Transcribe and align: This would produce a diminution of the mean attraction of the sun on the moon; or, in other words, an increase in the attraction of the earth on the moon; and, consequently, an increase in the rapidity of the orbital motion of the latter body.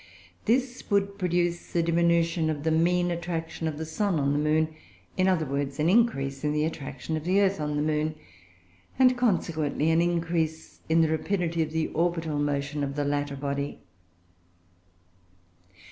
This 0.45 0.89
would 0.89 1.19
produce 1.19 1.75
a 1.75 1.83
diminution 1.83 2.49
of 2.49 2.63
the 2.63 2.71
mean 2.71 3.11
attraction 3.11 3.67
of 3.67 3.77
the 3.77 3.85
sun 3.85 4.19
on 4.19 4.33
the 4.33 4.39
moon; 4.39 4.69
or, 4.69 4.73
in 5.15 5.27
other 5.27 5.45
words, 5.45 5.79
an 5.79 5.89
increase 5.89 6.43
in 6.43 6.53
the 6.53 6.65
attraction 6.65 7.15
of 7.15 7.23
the 7.23 7.39
earth 7.39 7.61
on 7.61 7.75
the 7.75 7.83
moon; 7.83 8.15
and, 8.97 9.15
consequently, 9.15 9.91
an 9.91 10.01
increase 10.01 10.79
in 10.89 11.01
the 11.01 11.07
rapidity 11.09 11.61
of 11.61 11.69
the 11.71 11.85
orbital 11.89 12.39
motion 12.39 12.83
of 12.83 12.95
the 12.95 13.05
latter 13.05 13.35
body. 13.35 13.81